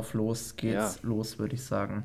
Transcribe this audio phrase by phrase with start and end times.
[0.00, 1.08] auf los geht's ja.
[1.08, 2.04] los, würde ich sagen.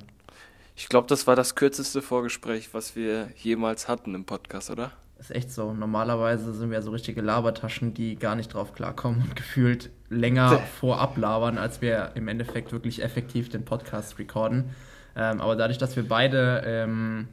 [0.76, 4.92] Ich glaube, das war das kürzeste Vorgespräch, was wir jemals hatten im Podcast, oder?
[5.20, 5.74] ist echt so.
[5.74, 11.18] Normalerweise sind wir so richtige Labertaschen, die gar nicht drauf klarkommen und gefühlt länger vorab
[11.18, 14.72] labern, als wir im Endeffekt wirklich effektiv den Podcast recorden.
[15.16, 17.28] Ähm, aber dadurch, dass wir beide, ähm,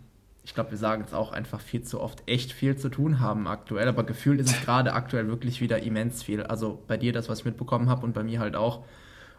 [0.45, 3.47] ich glaube, wir sagen es auch einfach viel zu oft, echt viel zu tun haben
[3.47, 3.89] aktuell.
[3.89, 6.43] Aber gefühlt ist es gerade aktuell wirklich wieder immens viel.
[6.43, 8.85] Also bei dir das, was ich mitbekommen habe und bei mir halt auch.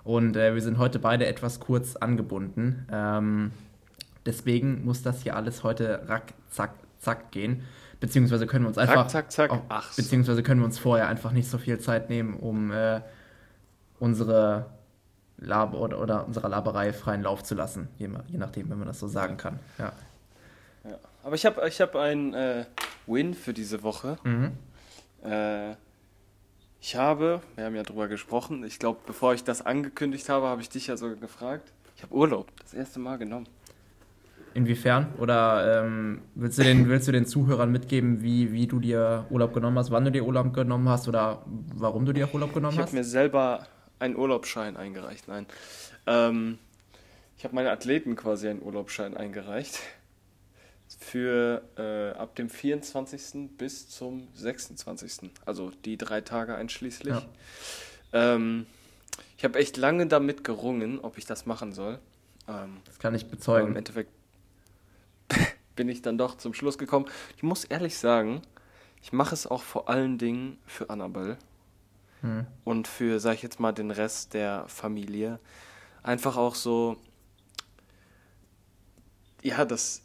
[0.03, 2.87] Und äh, wir sind heute beide etwas kurz angebunden.
[2.91, 3.51] Ähm,
[4.25, 7.63] deswegen muss das hier alles heute rack, zack, zack gehen.
[7.99, 9.07] Beziehungsweise können wir uns einfach.
[9.07, 9.63] Zack, zack, zack.
[9.69, 9.95] Auch.
[9.95, 12.99] Beziehungsweise können wir uns vorher einfach nicht so viel Zeit nehmen, um äh,
[13.99, 14.65] unsere
[15.37, 17.87] Lab oder, oder unserer Laberei freien Lauf zu lassen.
[17.97, 19.59] Je, je nachdem, wenn man das so sagen kann.
[19.77, 19.93] Ja.
[20.83, 20.97] ja.
[21.23, 22.65] Aber ich habe ich hab einen äh,
[23.07, 24.17] Win für diese Woche.
[24.23, 24.51] Mhm.
[25.23, 25.75] Äh,
[26.83, 30.59] ich habe, wir haben ja drüber gesprochen, ich glaube, bevor ich das angekündigt habe, habe
[30.59, 31.71] ich dich ja sogar gefragt.
[31.95, 33.47] Ich habe Urlaub das erste Mal genommen.
[34.53, 35.07] Inwiefern?
[35.17, 39.53] Oder ähm, willst, du den, willst du den Zuhörern mitgeben, wie, wie du dir Urlaub
[39.53, 42.79] genommen hast, wann du dir Urlaub genommen hast oder warum du dir Urlaub genommen ich
[42.79, 42.89] hast?
[42.89, 43.65] Ich habe mir selber
[43.99, 45.45] einen Urlaubsschein eingereicht, nein.
[46.05, 46.57] Ähm,
[47.37, 49.79] ich habe meinen Athleten quasi einen Urlaubsschein eingereicht.
[50.99, 53.57] Für äh, ab dem 24.
[53.57, 55.31] bis zum 26.
[55.45, 57.13] Also die drei Tage einschließlich.
[57.13, 57.23] Ja.
[58.13, 58.67] Ähm,
[59.37, 61.99] ich habe echt lange damit gerungen, ob ich das machen soll.
[62.47, 63.69] Ähm, das kann ich bezeugen.
[63.69, 64.11] Im Endeffekt
[65.75, 67.07] bin ich dann doch zum Schluss gekommen.
[67.35, 68.41] Ich muss ehrlich sagen,
[69.01, 71.37] ich mache es auch vor allen Dingen für Annabelle
[72.21, 72.45] hm.
[72.63, 75.39] und für, sag ich jetzt mal, den Rest der Familie.
[76.03, 76.97] Einfach auch so,
[79.41, 80.01] ja, dass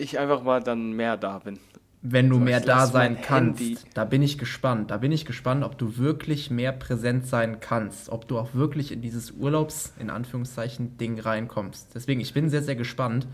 [0.00, 1.58] ich einfach mal dann mehr da bin.
[2.02, 3.78] Wenn du so, mehr da sein kannst, Handy.
[3.92, 4.90] da bin ich gespannt.
[4.90, 8.90] Da bin ich gespannt, ob du wirklich mehr präsent sein kannst, ob du auch wirklich
[8.90, 11.94] in dieses Urlaubs, in Anführungszeichen, Ding reinkommst.
[11.94, 13.26] Deswegen, ich bin sehr, sehr gespannt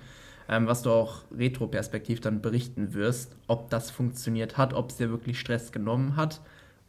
[0.48, 5.10] ähm, was du auch retroperspektiv dann berichten wirst, ob das funktioniert hat, ob es dir
[5.10, 6.40] wirklich Stress genommen hat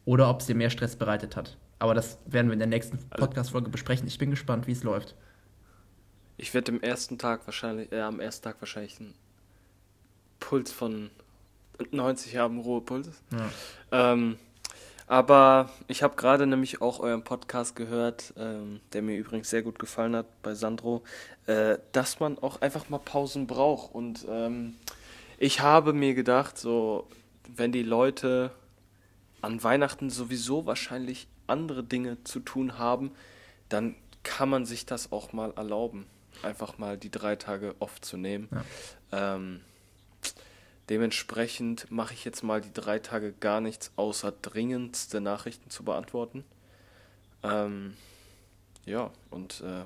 [0.04, 1.56] oder ob es dir mehr Stress bereitet hat.
[1.78, 4.06] Aber das werden wir in der nächsten also Podcast-Folge besprechen.
[4.06, 5.14] Ich bin gespannt, wie es läuft.
[6.36, 9.14] Ich werde am ersten Tag wahrscheinlich, äh, am ersten Tag wahrscheinlich einen
[10.40, 11.10] Puls von
[11.90, 13.08] 90 haben, Ruhepuls.
[13.30, 14.12] Ja.
[14.12, 14.38] Ähm,
[15.06, 19.78] aber ich habe gerade nämlich auch euren Podcast gehört, ähm, der mir übrigens sehr gut
[19.78, 21.02] gefallen hat bei Sandro,
[21.46, 23.94] äh, dass man auch einfach mal Pausen braucht.
[23.94, 24.74] Und ähm,
[25.38, 27.08] ich habe mir gedacht, so,
[27.56, 28.50] wenn die Leute
[29.40, 33.12] an Weihnachten sowieso wahrscheinlich andere Dinge zu tun haben,
[33.70, 33.94] dann
[34.24, 36.06] kann man sich das auch mal erlauben,
[36.42, 38.48] einfach mal die drei Tage off zu nehmen.
[39.10, 39.36] Ja.
[39.36, 39.60] Ähm,
[40.88, 46.44] Dementsprechend mache ich jetzt mal die drei Tage gar nichts, außer dringendste Nachrichten zu beantworten.
[47.42, 47.94] Ähm,
[48.86, 49.84] ja, und äh,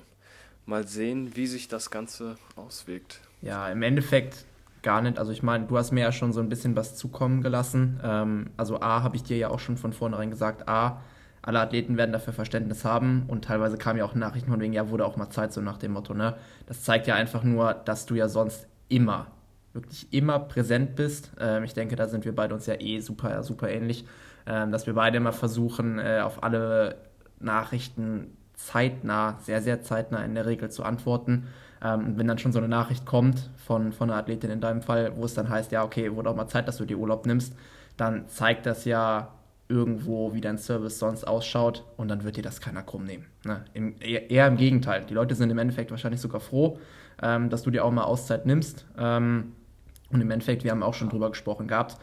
[0.65, 3.21] mal sehen, wie sich das Ganze auswirkt.
[3.41, 4.45] Ja, im Endeffekt
[4.83, 5.19] gar nicht.
[5.19, 8.01] Also ich meine, du hast mir ja schon so ein bisschen was zukommen gelassen.
[8.03, 11.03] Ähm, also A, habe ich dir ja auch schon von vornherein gesagt, A,
[11.43, 14.91] alle Athleten werden dafür Verständnis haben und teilweise kamen ja auch Nachrichten von wegen, ja,
[14.91, 16.37] wurde auch mal Zeit, so nach dem Motto, ne?
[16.67, 19.27] Das zeigt ja einfach nur, dass du ja sonst immer
[19.73, 21.33] wirklich immer präsent bist.
[21.41, 24.05] Ähm, ich denke, da sind wir beide uns ja eh super, super ähnlich,
[24.47, 26.97] ähm, dass wir beide immer versuchen, äh, auf alle
[27.41, 31.49] Nachrichten zeitnah, sehr, sehr zeitnah in der Regel zu antworten.
[31.83, 34.83] Ähm, und wenn dann schon so eine Nachricht kommt von, von einer Athletin in deinem
[34.83, 37.27] Fall, wo es dann heißt, ja, okay, wurde auch mal Zeit, dass du dir Urlaub
[37.27, 37.57] nimmst,
[37.97, 39.33] dann zeigt das ja
[39.69, 43.27] irgendwo, wie dein Service sonst ausschaut und dann wird dir das keiner krumm nehmen.
[43.45, 43.65] Ne?
[43.73, 45.05] Im, eher, eher, im Gegenteil.
[45.09, 46.79] Die Leute sind im Endeffekt wahrscheinlich sogar froh,
[47.23, 48.87] ähm, dass du dir auch mal Auszeit nimmst.
[48.99, 49.53] Ähm,
[50.13, 51.97] und im Endeffekt, wir haben auch schon drüber gesprochen gehabt,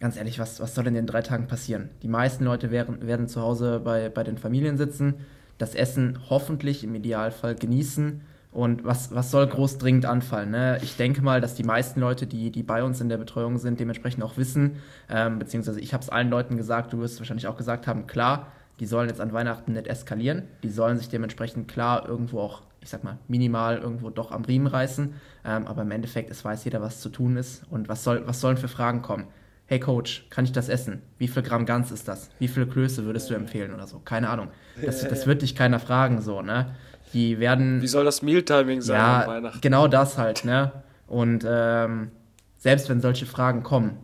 [0.00, 1.90] ganz ehrlich, was, was soll in den drei Tagen passieren?
[2.02, 5.14] Die meisten Leute werden, werden zu Hause bei, bei den Familien sitzen,
[5.58, 8.20] das Essen hoffentlich im Idealfall genießen.
[8.52, 10.50] Und was, was soll groß dringend anfallen?
[10.50, 10.78] Ne?
[10.80, 13.80] Ich denke mal, dass die meisten Leute, die, die bei uns in der Betreuung sind,
[13.80, 14.76] dementsprechend auch wissen,
[15.10, 18.52] ähm, beziehungsweise ich habe es allen Leuten gesagt, du wirst wahrscheinlich auch gesagt haben, klar,
[18.80, 22.90] die sollen jetzt an Weihnachten nicht eskalieren, die sollen sich dementsprechend klar irgendwo auch ich
[22.90, 25.14] sag mal, minimal irgendwo doch am Riemen reißen.
[25.44, 27.62] Ähm, aber im Endeffekt, es weiß jeder, was zu tun ist.
[27.70, 29.24] Und was, soll, was sollen für Fragen kommen?
[29.66, 31.00] Hey Coach, kann ich das essen?
[31.16, 32.28] Wie viel Gramm Gans ist das?
[32.38, 34.00] Wie viele Klöße würdest du empfehlen oder so?
[34.00, 34.48] Keine Ahnung.
[34.84, 36.74] Das, das wird dich keiner fragen, so, ne?
[37.14, 37.80] Die werden.
[37.80, 39.60] Wie soll das Mealtiming sein ja, Weihnachten?
[39.62, 40.70] Genau das halt, ne?
[41.06, 42.10] Und ähm,
[42.58, 43.96] selbst wenn solche Fragen kommen,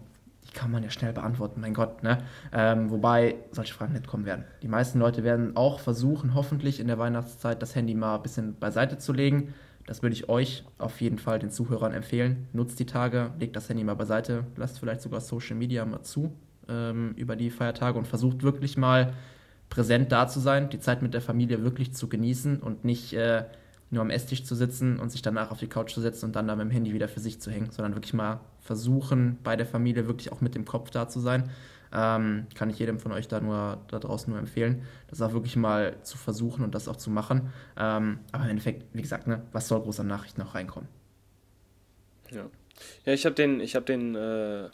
[0.54, 2.02] kann man ja schnell beantworten, mein Gott.
[2.02, 2.18] Ne?
[2.52, 4.44] Ähm, wobei solche Fragen nicht kommen werden.
[4.62, 8.58] Die meisten Leute werden auch versuchen, hoffentlich in der Weihnachtszeit das Handy mal ein bisschen
[8.58, 9.54] beiseite zu legen.
[9.86, 12.48] Das würde ich euch auf jeden Fall den Zuhörern empfehlen.
[12.52, 16.32] Nutzt die Tage, legt das Handy mal beiseite, lasst vielleicht sogar Social Media mal zu
[16.68, 19.14] ähm, über die Feiertage und versucht wirklich mal
[19.68, 23.44] präsent da zu sein, die Zeit mit der Familie wirklich zu genießen und nicht äh,
[23.90, 26.46] nur am Esstisch zu sitzen und sich danach auf die Couch zu setzen und dann
[26.46, 29.66] da mit dem Handy wieder für sich zu hängen, sondern wirklich mal versuchen, bei der
[29.66, 31.50] Familie wirklich auch mit dem Kopf da zu sein.
[31.92, 35.56] Ähm, kann ich jedem von euch da nur da draußen nur empfehlen, das auch wirklich
[35.56, 37.52] mal zu versuchen und das auch zu machen.
[37.76, 40.88] Ähm, aber im Endeffekt, wie gesagt, ne, was soll groß an Nachrichten noch reinkommen?
[42.30, 42.46] Ja,
[43.04, 44.68] ja ich habe den, ich hab den äh,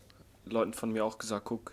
[0.45, 1.73] Leuten von mir auch gesagt, guck,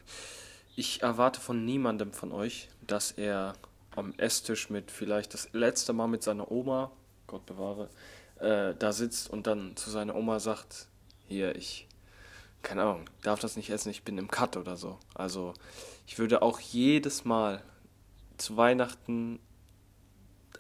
[0.76, 3.54] ich erwarte von niemandem von euch, dass er
[3.96, 6.92] am Esstisch mit vielleicht das letzte Mal mit seiner Oma,
[7.28, 7.90] Gott bewahre,
[8.40, 10.88] äh, da sitzt und dann zu seiner Oma sagt,
[11.28, 11.88] hier, ich,
[12.64, 14.98] keine Ahnung, darf das nicht essen, ich bin im Cut oder so.
[15.14, 15.54] Also
[16.08, 17.62] ich würde auch jedes Mal
[18.38, 19.40] zu Weihnachten,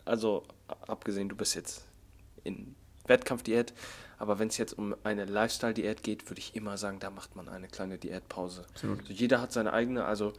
[0.06, 0.44] also
[0.88, 1.88] abgesehen, du bist jetzt
[2.44, 2.76] in
[3.08, 3.74] Wettkampfdiät,
[4.20, 7.50] aber wenn es jetzt um eine Lifestyle-Diät geht, würde ich immer sagen, da macht man
[7.50, 8.66] eine kleine Diätpause.
[8.70, 9.00] Absolut.
[9.00, 10.34] Also jeder hat seine eigene, also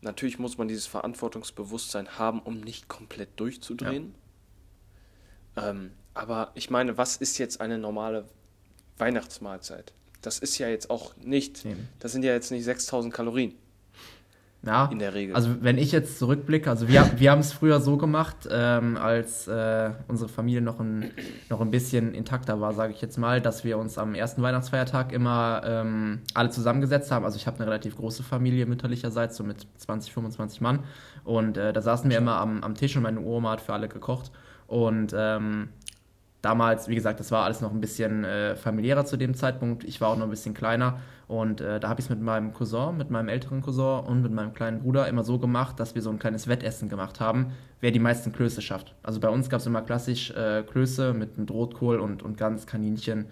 [0.00, 4.14] natürlich muss man dieses Verantwortungsbewusstsein haben, um nicht komplett durchzudrehen.
[5.56, 5.70] Ja.
[5.70, 8.28] Ähm, aber ich meine, was ist jetzt eine normale
[8.98, 9.92] Weihnachtsmahlzeit?
[10.22, 11.64] Das ist ja jetzt auch nicht,
[12.00, 13.54] das sind ja jetzt nicht 6000 Kalorien.
[14.66, 15.36] Ja, in der Regel.
[15.36, 19.46] Also wenn ich jetzt zurückblicke, also wir, wir haben es früher so gemacht, ähm, als
[19.46, 21.12] äh, unsere Familie noch ein,
[21.48, 25.12] noch ein bisschen intakter war, sage ich jetzt mal, dass wir uns am ersten Weihnachtsfeiertag
[25.12, 27.24] immer ähm, alle zusammengesetzt haben.
[27.24, 30.80] Also ich habe eine relativ große Familie mütterlicherseits, so mit 20, 25 Mann.
[31.22, 33.88] Und äh, da saßen wir immer am, am Tisch und meine Oma hat für alle
[33.88, 34.32] gekocht.
[34.66, 35.68] Und ähm,
[36.48, 39.84] damals, wie gesagt, das war alles noch ein bisschen äh, familiärer zu dem Zeitpunkt.
[39.84, 40.98] Ich war auch noch ein bisschen kleiner.
[41.26, 44.32] Und äh, da habe ich es mit meinem Cousin, mit meinem älteren Cousin und mit
[44.32, 47.52] meinem kleinen Bruder immer so gemacht, dass wir so ein kleines Wettessen gemacht haben,
[47.82, 48.94] wer die meisten Klöße schafft.
[49.02, 52.66] Also bei uns gab es immer klassisch äh, Klöße mit einem Rotkohl und, und ganz
[52.66, 53.26] Kaninchen,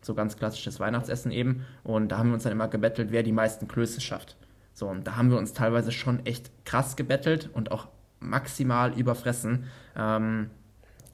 [0.00, 1.66] so ganz klassisches Weihnachtsessen eben.
[1.84, 4.36] Und da haben wir uns dann immer gebettelt, wer die meisten Klöße schafft.
[4.72, 7.88] So, und da haben wir uns teilweise schon echt krass gebettelt und auch
[8.18, 9.64] maximal überfressen.
[9.94, 10.48] Ähm,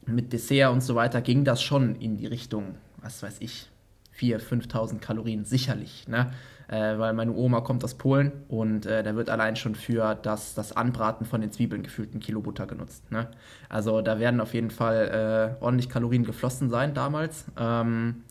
[0.08, 3.70] mit Dessert und so weiter ging das schon in die Richtung, was weiß ich,
[4.18, 6.08] 4.000, 5.000 Kalorien, sicherlich.
[6.08, 6.32] Ne?
[6.68, 10.54] Äh, weil meine Oma kommt aus Polen und äh, da wird allein schon für das,
[10.54, 13.10] das Anbraten von den Zwiebeln gefühlt ein Kilo Butter genutzt.
[13.10, 13.28] Ne?
[13.68, 17.46] Also da werden auf jeden Fall äh, ordentlich Kalorien geflossen sein damals.
[17.56, 18.24] Ähm,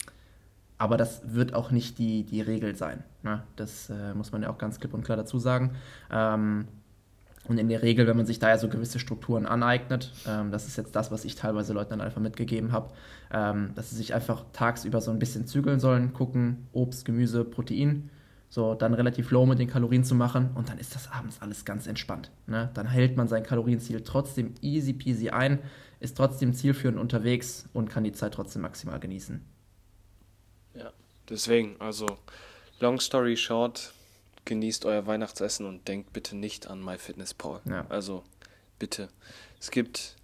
[0.78, 3.04] aber das wird auch nicht die, die Regel sein.
[3.24, 3.42] Ne?
[3.56, 5.72] Das äh, muss man ja auch ganz klipp und klar dazu sagen.
[6.12, 6.68] Ähm,
[7.48, 10.68] und in der Regel, wenn man sich da ja so gewisse Strukturen aneignet, ähm, das
[10.68, 12.94] ist jetzt das, was ich teilweise Leuten dann einfach mitgegeben habe,
[13.32, 18.10] ähm, dass sie sich einfach tagsüber so ein bisschen zügeln sollen, gucken, Obst, Gemüse, Protein,
[18.50, 21.66] so dann relativ low mit den Kalorien zu machen und dann ist das abends alles
[21.66, 22.32] ganz entspannt.
[22.48, 22.70] Ne?
[22.74, 25.60] Dann hält man sein Kalorienziel trotzdem easy peasy ein,
[26.00, 29.44] ist trotzdem zielführend unterwegs und kann die Zeit trotzdem maximal genießen.
[30.76, 30.92] Ja,
[31.30, 32.06] deswegen, also
[32.80, 33.94] long story short,
[34.48, 37.62] genießt euer Weihnachtsessen und denkt bitte nicht an MyFitnessPal.
[37.66, 37.86] Ja.
[37.90, 38.24] Also
[38.80, 39.10] bitte.
[39.60, 40.16] Es gibt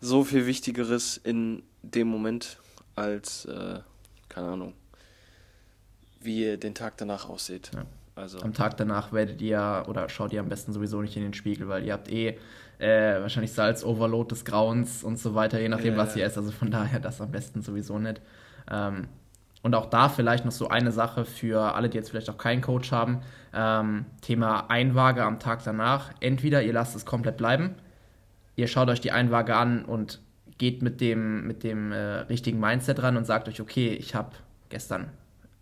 [0.00, 2.58] so viel Wichtigeres in dem Moment
[2.94, 3.80] als, äh,
[4.28, 4.74] keine Ahnung,
[6.20, 7.70] wie ihr den Tag danach aussieht.
[7.74, 7.86] Ja.
[8.14, 8.40] Also.
[8.40, 11.68] Am Tag danach werdet ihr oder schaut ihr am besten sowieso nicht in den Spiegel,
[11.68, 12.36] weil ihr habt eh
[12.80, 16.36] äh, wahrscheinlich Salz-Overload des Grauens und so weiter, je nachdem, ja, was ihr esst.
[16.36, 18.20] Also von daher das am besten sowieso nicht.
[18.68, 19.06] Ähm,
[19.62, 22.60] und auch da vielleicht noch so eine Sache für alle, die jetzt vielleicht auch keinen
[22.60, 23.20] Coach haben.
[23.52, 26.12] Ähm, Thema Einwaage am Tag danach.
[26.20, 27.74] Entweder ihr lasst es komplett bleiben,
[28.56, 30.20] ihr schaut euch die Einwaage an und
[30.58, 34.32] geht mit dem, mit dem äh, richtigen Mindset ran und sagt euch, okay, ich habe
[34.68, 35.08] gestern,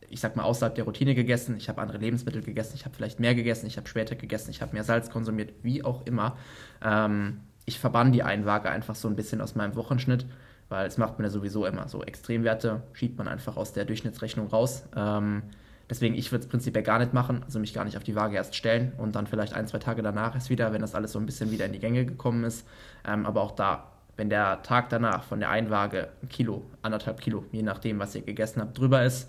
[0.08, 3.20] ich sag mal, außerhalb der Routine gegessen, ich habe andere Lebensmittel gegessen, ich habe vielleicht
[3.20, 6.36] mehr gegessen, ich habe später gegessen, ich habe mehr Salz konsumiert, wie auch immer.
[6.82, 10.24] Ähm, ich verbann die Einwaage einfach so ein bisschen aus meinem Wochenschnitt
[10.68, 11.88] weil es macht man ja sowieso immer.
[11.88, 14.84] So Extremwerte schiebt man einfach aus der Durchschnittsrechnung raus.
[14.96, 15.42] Ähm,
[15.88, 18.36] deswegen, ich würde es prinzipiell gar nicht machen, also mich gar nicht auf die Waage
[18.36, 21.18] erst stellen und dann vielleicht ein, zwei Tage danach erst wieder, wenn das alles so
[21.18, 22.66] ein bisschen wieder in die Gänge gekommen ist.
[23.06, 27.44] Ähm, aber auch da, wenn der Tag danach von der Einwaage ein Kilo, anderthalb Kilo,
[27.52, 29.28] je nachdem, was ihr gegessen habt, drüber ist,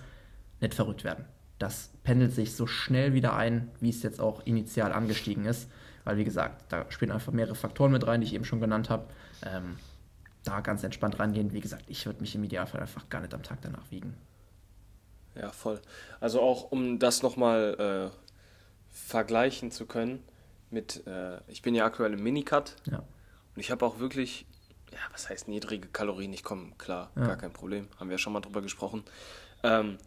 [0.60, 1.25] nicht verrückt werden.
[1.60, 5.70] Das pendelt sich so schnell wieder ein, wie es jetzt auch initial angestiegen ist.
[6.03, 8.89] Weil, wie gesagt, da spielen einfach mehrere Faktoren mit rein, die ich eben schon genannt
[8.89, 9.08] habe.
[9.44, 9.75] Ähm,
[10.48, 11.54] da ganz entspannt rangehen.
[11.54, 14.16] Wie gesagt, ich würde mich im Idealfall einfach gar nicht am Tag danach wiegen.
[15.36, 15.80] Ja, voll.
[16.20, 18.18] Also auch um das nochmal äh,
[18.89, 20.24] vergleichen zu können
[20.72, 22.98] mit, äh, ich bin ja aktuell im Minicut ja.
[22.98, 24.46] und ich habe auch wirklich,
[24.92, 26.34] ja, was heißt niedrige Kalorien?
[26.34, 27.27] Ich komme klar, ja.
[27.27, 27.88] gar kein Problem.
[28.00, 29.04] Haben wir ja schon mal drüber gesprochen.
[29.63, 29.98] Ähm,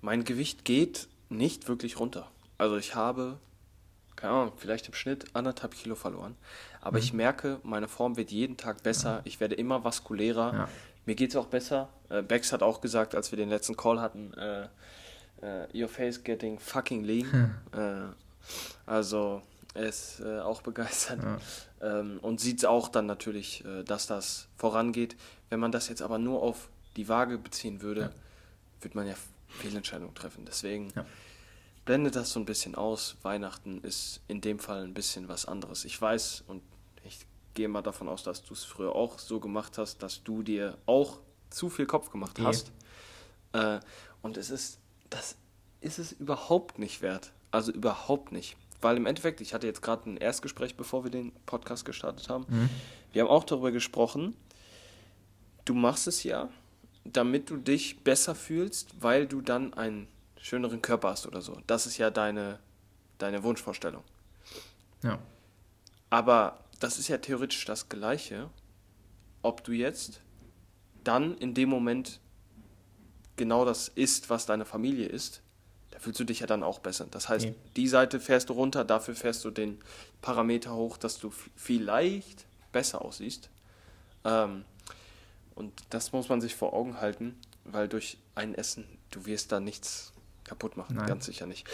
[0.00, 2.30] mein Gewicht geht nicht wirklich runter.
[2.58, 3.38] Also ich habe
[4.22, 6.36] keine Ahnung, vielleicht im Schnitt anderthalb Kilo verloren.
[6.80, 7.02] Aber mhm.
[7.02, 9.14] ich merke, meine Form wird jeden Tag besser.
[9.14, 9.20] Ja.
[9.24, 10.52] Ich werde immer vaskulärer.
[10.54, 10.68] Ja.
[11.06, 11.88] Mir geht es auch besser.
[12.08, 14.68] Äh, Bex hat auch gesagt, als wir den letzten Call hatten, äh,
[15.42, 17.32] äh, your face getting fucking lean.
[17.72, 17.80] Hm.
[17.80, 18.12] Äh,
[18.86, 19.42] also
[19.74, 21.38] Er ist äh, auch begeistert ja.
[21.98, 25.16] ähm, und sieht auch dann natürlich, äh, dass das vorangeht.
[25.50, 28.10] Wenn man das jetzt aber nur auf die Waage beziehen würde, ja.
[28.82, 29.14] würde man ja
[29.48, 30.44] Fehlentscheidungen treffen.
[30.46, 30.92] Deswegen.
[31.84, 33.16] Blendet das so ein bisschen aus.
[33.22, 35.84] Weihnachten ist in dem Fall ein bisschen was anderes.
[35.84, 36.62] Ich weiß und
[37.04, 40.42] ich gehe mal davon aus, dass du es früher auch so gemacht hast, dass du
[40.42, 41.18] dir auch
[41.50, 42.72] zu viel Kopf gemacht hast.
[43.52, 43.80] Äh,
[44.22, 44.78] und es ist,
[45.10, 45.36] das
[45.80, 47.32] ist es überhaupt nicht wert.
[47.50, 48.56] Also überhaupt nicht.
[48.80, 52.46] Weil im Endeffekt, ich hatte jetzt gerade ein Erstgespräch, bevor wir den Podcast gestartet haben.
[52.48, 52.70] Mhm.
[53.12, 54.34] Wir haben auch darüber gesprochen,
[55.64, 56.48] du machst es ja,
[57.04, 60.08] damit du dich besser fühlst, weil du dann einen
[60.42, 61.58] schöneren Körper hast oder so.
[61.66, 62.58] Das ist ja deine,
[63.18, 64.02] deine Wunschvorstellung.
[65.02, 65.18] Ja.
[66.10, 68.50] Aber das ist ja theoretisch das Gleiche,
[69.40, 70.20] ob du jetzt
[71.04, 72.20] dann in dem Moment
[73.36, 75.42] genau das isst, was deine Familie isst,
[75.90, 77.06] da fühlst du dich ja dann auch besser.
[77.10, 77.56] Das heißt, okay.
[77.76, 79.78] die Seite fährst du runter, dafür fährst du den
[80.20, 83.48] Parameter hoch, dass du vielleicht besser aussiehst.
[84.24, 84.64] Ähm,
[85.54, 89.60] und das muss man sich vor Augen halten, weil durch ein Essen, du wirst da
[89.60, 90.11] nichts
[90.44, 91.06] kaputt machen, Nein.
[91.06, 91.66] ganz sicher nicht.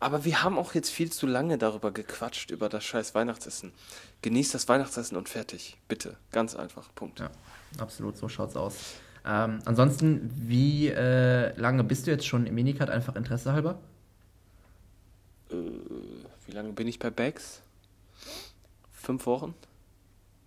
[0.00, 3.72] Aber wir haben auch jetzt viel zu lange darüber gequatscht, über das scheiß Weihnachtsessen.
[4.22, 5.76] Genießt das Weihnachtsessen und fertig.
[5.88, 6.16] Bitte.
[6.32, 6.88] Ganz einfach.
[6.94, 7.20] Punkt.
[7.20, 7.30] Ja,
[7.78, 8.76] absolut, so schaut's aus.
[9.24, 13.78] Ähm, ansonsten, wie äh, lange bist du jetzt schon im Minicard, einfach Interesse halber?
[15.50, 15.54] Äh,
[16.46, 17.60] wie lange bin ich bei Bags?
[18.92, 19.54] Fünf Wochen?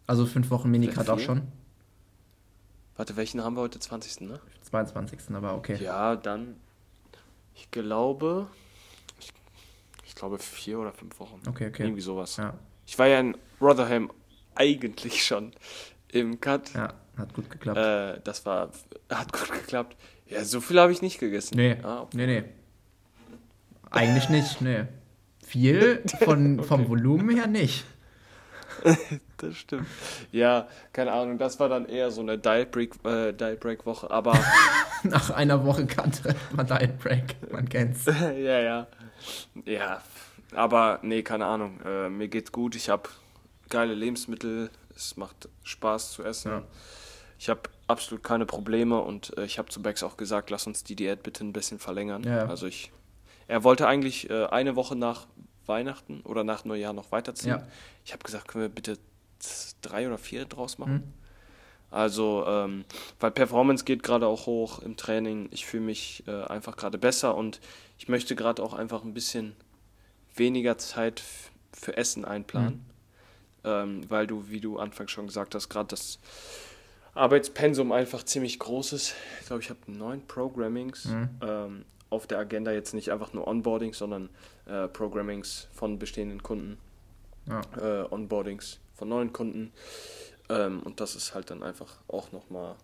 [0.07, 1.43] Also fünf Wochen Minicard auch schon?
[2.95, 3.79] Warte, welchen haben wir heute?
[3.79, 4.21] 20.
[4.21, 4.39] ne?
[4.63, 5.19] 22.
[5.33, 5.77] aber okay.
[5.81, 6.55] Ja, dann,
[7.59, 8.47] ich glaube,
[9.19, 9.31] ich,
[10.05, 11.41] ich glaube vier oder fünf Wochen.
[11.47, 11.83] Okay, okay.
[11.83, 12.37] Irgendwie sowas.
[12.37, 12.53] Ja.
[12.87, 14.11] Ich war ja in Rotherham
[14.55, 15.53] eigentlich schon
[16.07, 16.73] im Cut.
[16.73, 17.77] Ja, hat gut geklappt.
[17.77, 18.71] Äh, das war,
[19.09, 19.97] hat gut geklappt.
[20.27, 21.55] Ja, so viel habe ich nicht gegessen.
[21.57, 22.17] Nee, ah, okay.
[22.17, 22.43] nee, nee.
[23.91, 24.85] Eigentlich nicht, nee.
[25.45, 26.67] Viel von, okay.
[26.67, 27.85] vom Volumen her nicht.
[29.43, 29.87] das stimmt.
[30.31, 34.09] Ja, keine Ahnung, das war dann eher so eine Diet Break, äh, Diet Break Woche,
[34.11, 34.37] aber.
[35.03, 38.05] Nach einer Woche kannte man Diet Break, man kennt's.
[38.35, 38.87] ja, ja.
[39.65, 40.01] Ja,
[40.53, 41.79] aber nee, keine Ahnung.
[41.85, 43.09] Äh, mir geht's gut, ich habe
[43.69, 46.51] geile Lebensmittel, es macht Spaß zu essen.
[46.51, 46.63] Ja.
[47.37, 50.83] Ich habe absolut keine Probleme und äh, ich habe zu Bex auch gesagt, lass uns
[50.83, 52.23] die Diät bitte ein bisschen verlängern.
[52.23, 52.45] Ja.
[52.47, 52.91] Also ich.
[53.47, 55.25] Er wollte eigentlich äh, eine Woche nach
[55.65, 57.51] Weihnachten oder nach Neujahr noch weiterziehen.
[57.51, 57.67] Ja.
[58.03, 58.97] Ich habe gesagt, können wir bitte
[59.81, 60.93] drei oder vier draus machen?
[60.93, 61.13] Mhm.
[61.91, 62.85] Also, ähm,
[63.19, 65.49] weil Performance geht gerade auch hoch im Training.
[65.51, 67.59] Ich fühle mich äh, einfach gerade besser und
[67.97, 69.55] ich möchte gerade auch einfach ein bisschen
[70.35, 71.23] weniger Zeit
[71.73, 72.73] für Essen einplanen.
[72.73, 72.85] Mhm.
[73.63, 76.19] Ähm, weil du, wie du anfangs schon gesagt hast, gerade das
[77.13, 79.15] Arbeitspensum einfach ziemlich groß ist.
[79.41, 81.05] Ich glaube, ich habe neun Programmings.
[81.05, 81.29] Mhm.
[81.41, 84.29] Ähm, auf der Agenda jetzt nicht einfach nur Onboardings, sondern
[84.65, 86.77] äh, Programmings von bestehenden Kunden,
[87.47, 87.61] ja.
[87.77, 89.71] äh, Onboardings von neuen Kunden.
[90.49, 92.75] Ähm, und das ist halt dann einfach auch nochmal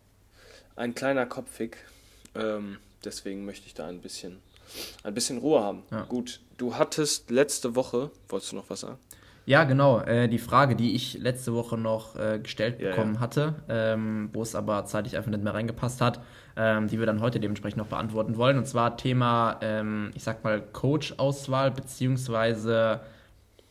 [0.75, 1.77] ein kleiner Kopfig.
[2.33, 4.39] Ähm, deswegen möchte ich da ein bisschen,
[5.03, 5.83] ein bisschen Ruhe haben.
[5.91, 6.03] Ja.
[6.03, 8.97] Gut, du hattest letzte Woche, wolltest du noch was sagen?
[9.45, 9.99] Ja, genau.
[10.01, 13.19] Äh, die Frage, die ich letzte Woche noch äh, gestellt ja, bekommen ja.
[13.19, 16.19] hatte, ähm, wo es aber zeitlich einfach nicht mehr reingepasst hat,
[16.55, 18.57] ähm, die wir dann heute dementsprechend noch beantworten wollen.
[18.57, 23.01] Und zwar Thema, ähm, ich sag mal, Coach-Auswahl, beziehungsweise,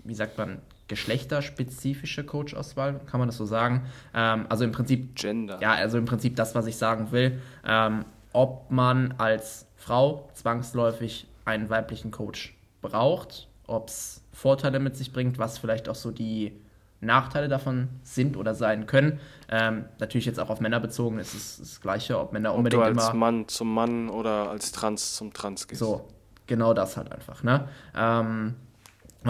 [0.05, 3.87] wie sagt man, geschlechterspezifische Coach-Auswahl, kann man das so sagen?
[4.15, 5.15] Ähm, also im Prinzip.
[5.17, 5.59] Gender.
[5.61, 7.41] Ja, also im Prinzip das, was ich sagen will.
[7.67, 15.13] Ähm, ob man als Frau zwangsläufig einen weiblichen Coach braucht, ob es Vorteile mit sich
[15.13, 16.53] bringt, was vielleicht auch so die
[17.01, 19.21] Nachteile davon sind oder sein können.
[19.49, 22.83] Ähm, natürlich jetzt auch auf Männer bezogen ist es das Gleiche, ob Männer ob unbedingt
[22.83, 25.81] du als immer Mann zum Mann oder als Trans zum Trans gehst.
[25.81, 26.09] So,
[26.47, 27.43] genau das halt einfach.
[27.43, 27.69] Ne?
[27.95, 28.55] Ähm,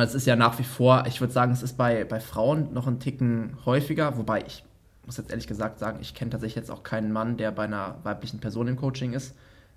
[0.02, 2.86] es ist ja nach wie vor, ich würde sagen, es ist bei, bei Frauen noch
[2.86, 4.64] ein Ticken häufiger, wobei ich
[5.06, 7.98] muss jetzt ehrlich gesagt sagen, ich kenne tatsächlich jetzt auch keinen Mann, der bei einer
[8.02, 9.34] weiblichen Person im Coaching ist.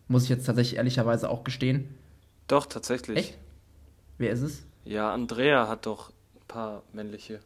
[0.07, 1.95] Muss ich jetzt tatsächlich ehrlicherweise auch gestehen.
[2.47, 3.17] Doch, tatsächlich.
[3.17, 3.37] Echt?
[4.17, 4.65] Wer ist es?
[4.85, 7.41] Ja, Andrea hat doch ein paar männliche.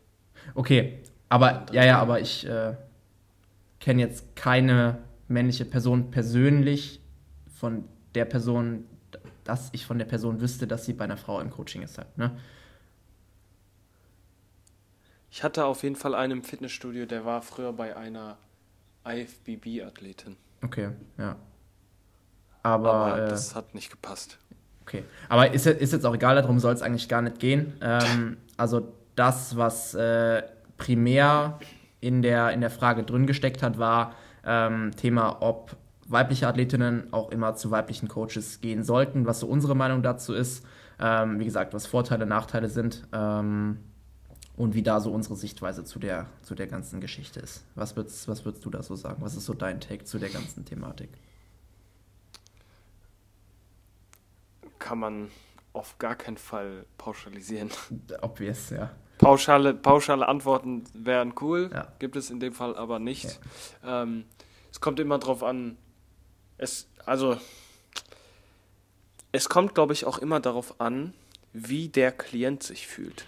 [0.53, 2.75] Okay, aber ja, ja, aber ich äh,
[3.79, 7.01] kenne jetzt keine männliche Person persönlich
[7.59, 7.85] von
[8.15, 8.85] der Person,
[9.43, 12.17] dass ich von der Person wüsste, dass sie bei einer Frau im Coaching ist halt,
[12.17, 12.37] ne?
[15.31, 18.37] Ich hatte auf jeden Fall einen im Fitnessstudio, der war früher bei einer
[19.05, 20.35] IFBB-Athletin.
[20.61, 21.37] Okay, ja.
[22.63, 24.37] Aber, Aber das äh, hat nicht gepasst.
[24.81, 27.73] Okay, aber ist, ist jetzt auch egal, darum soll es eigentlich gar nicht gehen.
[27.81, 30.43] Ähm, also das, was äh,
[30.77, 31.59] primär
[32.01, 34.13] in der, in der Frage drin gesteckt hat, war
[34.45, 39.75] ähm, Thema, ob weibliche Athletinnen auch immer zu weiblichen Coaches gehen sollten, was so unsere
[39.75, 40.65] Meinung dazu ist.
[40.99, 43.07] Ähm, wie gesagt, was Vorteile, Nachteile sind.
[43.13, 43.77] Ähm,
[44.61, 47.63] und wie da so unsere Sichtweise zu der, zu der ganzen Geschichte ist.
[47.73, 49.19] Was würdest, was würdest du da so sagen?
[49.23, 51.09] Was ist so dein Take zu der ganzen Thematik?
[54.77, 55.31] Kann man
[55.73, 57.71] auf gar keinen Fall pauschalisieren.
[58.21, 58.91] Obvious, ja.
[59.17, 61.91] Pauschale, pauschale Antworten wären cool, ja.
[61.97, 63.39] gibt es in dem Fall aber nicht.
[63.83, 64.03] Ja.
[64.03, 64.25] Ähm,
[64.71, 65.75] es kommt immer drauf an,
[66.59, 67.35] es, also,
[69.31, 71.13] es kommt, glaube ich, auch immer darauf an,
[71.51, 73.25] wie der Klient sich fühlt.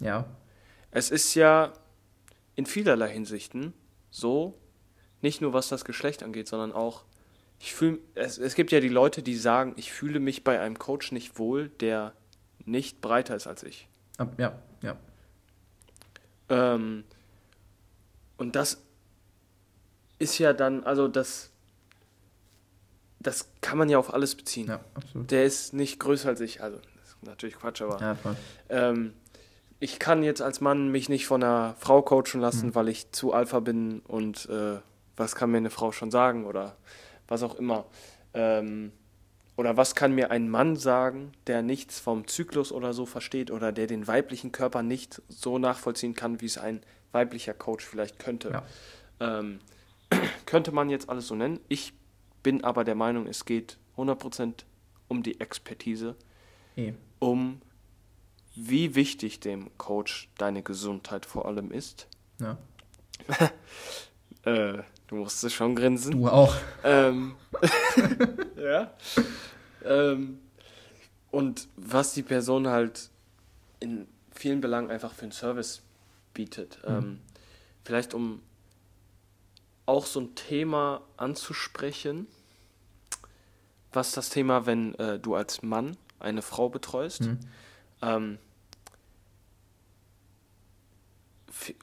[0.00, 0.24] Ja.
[0.90, 1.72] Es ist ja
[2.56, 3.72] in vielerlei Hinsichten
[4.10, 4.58] so,
[5.22, 7.04] nicht nur was das Geschlecht angeht, sondern auch,
[7.58, 10.78] ich fühle, es, es gibt ja die Leute, die sagen, ich fühle mich bei einem
[10.78, 12.14] Coach nicht wohl, der
[12.64, 13.88] nicht breiter ist als ich.
[14.38, 14.96] Ja, ja.
[16.48, 17.04] Ähm,
[18.36, 18.82] und das
[20.18, 21.50] ist ja dann, also das,
[23.20, 24.68] das kann man ja auf alles beziehen.
[24.68, 25.30] Ja, absolut.
[25.30, 28.16] Der ist nicht größer als ich, also das ist natürlich Quatsch, aber ja,
[28.68, 29.14] ähm,
[29.80, 32.74] ich kann jetzt als Mann mich nicht von einer Frau coachen lassen, mhm.
[32.74, 34.78] weil ich zu Alpha bin und äh,
[35.16, 36.76] was kann mir eine Frau schon sagen oder
[37.26, 37.86] was auch immer.
[38.34, 38.92] Ähm,
[39.56, 43.72] oder was kann mir ein Mann sagen, der nichts vom Zyklus oder so versteht oder
[43.72, 46.80] der den weiblichen Körper nicht so nachvollziehen kann, wie es ein
[47.12, 48.50] weiblicher Coach vielleicht könnte.
[48.50, 49.38] Ja.
[49.38, 49.60] Ähm,
[50.46, 51.60] könnte man jetzt alles so nennen.
[51.68, 51.94] Ich
[52.42, 54.64] bin aber der Meinung, es geht 100%
[55.08, 56.16] um die Expertise,
[56.76, 56.94] e.
[57.18, 57.60] um
[58.54, 62.06] wie wichtig dem Coach deine Gesundheit vor allem ist.
[62.38, 62.58] Ja.
[64.44, 66.12] äh, du musstest schon grinsen.
[66.12, 66.54] Du auch.
[66.84, 67.36] Ähm,
[68.56, 68.92] ja.
[69.84, 70.40] Ähm,
[71.30, 73.10] und was die Person halt
[73.78, 75.82] in vielen Belangen einfach für einen Service
[76.34, 76.80] bietet.
[76.86, 76.94] Mhm.
[76.94, 77.20] Ähm,
[77.84, 78.42] vielleicht um
[79.86, 82.26] auch so ein Thema anzusprechen,
[83.92, 87.22] was das Thema, wenn äh, du als Mann eine Frau betreust.
[87.22, 87.40] Mhm.
[88.02, 88.38] Ähm,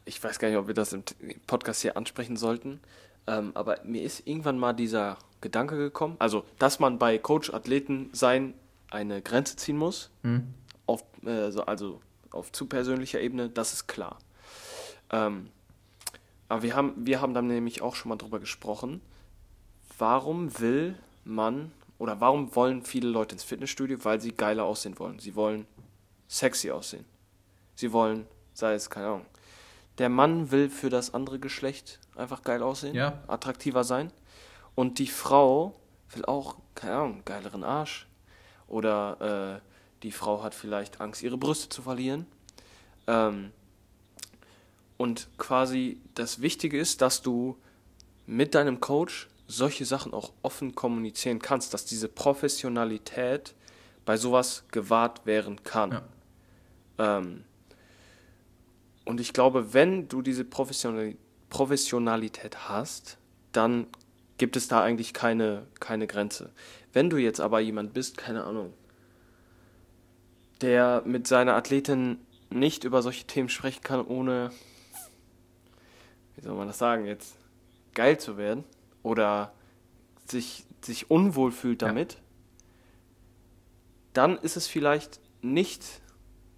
[0.05, 1.03] ich weiß gar nicht, ob wir das im
[1.45, 2.79] Podcast hier ansprechen sollten,
[3.27, 8.53] ähm, aber mir ist irgendwann mal dieser Gedanke gekommen, also dass man bei Coach-Athleten sein
[8.89, 10.53] eine Grenze ziehen muss, mhm.
[10.85, 12.01] auf, äh, also
[12.31, 14.17] auf zu persönlicher Ebene, das ist klar.
[15.11, 15.49] Ähm,
[16.49, 19.01] aber wir haben, wir haben dann nämlich auch schon mal drüber gesprochen,
[19.97, 23.97] warum will man oder warum wollen viele Leute ins Fitnessstudio?
[24.03, 25.19] Weil sie geiler aussehen wollen.
[25.19, 25.65] Sie wollen
[26.27, 27.05] sexy aussehen.
[27.75, 29.25] Sie wollen, sei es, keine Ahnung,
[29.97, 33.23] der Mann will für das andere Geschlecht einfach geil aussehen, ja.
[33.27, 34.11] attraktiver sein.
[34.75, 35.75] Und die Frau
[36.11, 38.07] will auch, keine Ahnung, geileren Arsch.
[38.67, 42.27] Oder äh, die Frau hat vielleicht Angst, ihre Brüste zu verlieren.
[43.07, 43.51] Ähm,
[44.97, 47.57] und quasi das Wichtige ist, dass du
[48.25, 53.55] mit deinem Coach solche Sachen auch offen kommunizieren kannst, dass diese Professionalität
[54.05, 55.91] bei sowas gewahrt werden kann.
[55.91, 56.03] Ja.
[56.97, 57.43] Ähm,
[59.05, 63.17] und ich glaube, wenn du diese Professionalität hast,
[63.51, 63.87] dann
[64.37, 66.51] gibt es da eigentlich keine, keine Grenze.
[66.93, 68.73] Wenn du jetzt aber jemand bist, keine Ahnung,
[70.61, 74.51] der mit seiner Athletin nicht über solche Themen sprechen kann, ohne,
[76.35, 77.35] wie soll man das sagen, jetzt
[77.93, 78.63] geil zu werden
[79.03, 79.53] oder
[80.25, 82.19] sich, sich unwohl fühlt damit, ja.
[84.13, 86.01] dann ist es vielleicht nicht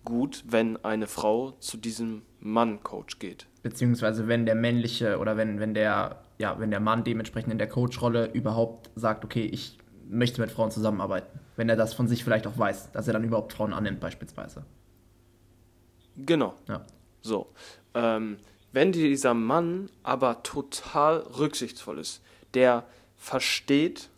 [0.06, 3.48] gut, wenn eine Frau zu diesem Mann-Coach geht.
[3.64, 7.68] Beziehungsweise wenn der männliche oder wenn, wenn der, ja, wenn der Mann dementsprechend in der
[7.70, 11.40] Coach-Rolle überhaupt sagt, okay, ich möchte mit Frauen zusammenarbeiten.
[11.56, 14.66] Wenn er das von sich vielleicht auch weiß, dass er dann überhaupt Frauen annimmt, beispielsweise.
[16.16, 16.56] Genau.
[16.68, 16.86] Ja.
[17.22, 17.52] So.
[17.94, 18.38] Ähm,
[18.72, 22.22] wenn dieser Mann aber total rücksichtsvoll ist,
[22.54, 22.86] der
[23.18, 24.10] versteht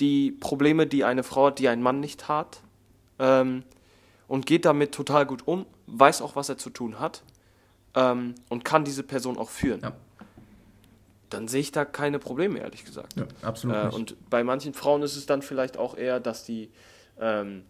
[0.00, 2.60] die Probleme, die eine Frau hat, die ein Mann nicht hat,
[3.18, 3.64] ähm,
[4.28, 7.22] und geht damit total gut um, weiß auch, was er zu tun hat
[7.94, 9.80] ähm, und kann diese Person auch führen.
[9.82, 9.92] Ja.
[11.30, 13.16] Dann sehe ich da keine Probleme, ehrlich gesagt.
[13.16, 13.76] Ja, absolut.
[13.76, 16.70] Äh, und bei manchen Frauen ist es dann vielleicht auch eher, dass die
[17.18, 17.64] ähm,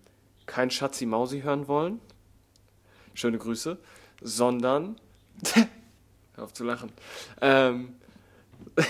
[0.44, 2.00] kein Schatzi-Mausi hören wollen.
[3.14, 3.78] Schöne Grüße.
[4.20, 4.96] Sondern.
[6.34, 6.92] hör auf zu lachen.
[7.40, 7.96] Ähm,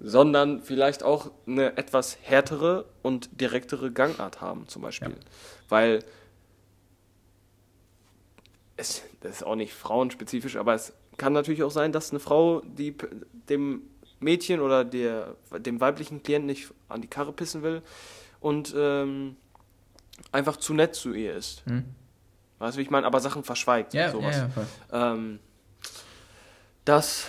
[0.00, 5.10] sondern vielleicht auch eine etwas härtere und direktere Gangart haben, zum Beispiel.
[5.10, 5.16] Ja.
[5.68, 6.04] Weil
[8.76, 12.60] es, das ist auch nicht frauenspezifisch, aber es kann natürlich auch sein, dass eine Frau,
[12.60, 12.96] die
[13.48, 13.82] dem
[14.20, 17.82] Mädchen oder der, dem weiblichen Klienten nicht an die Karre pissen will
[18.40, 19.36] und ähm,
[20.32, 21.64] einfach zu nett zu ihr ist.
[21.66, 21.84] Hm.
[22.58, 23.06] Weißt du, wie ich meine?
[23.06, 23.94] Aber Sachen verschweigt.
[23.94, 24.36] Ja, sowas.
[24.36, 24.50] Ja,
[24.92, 25.40] ja, ähm,
[26.84, 27.26] das,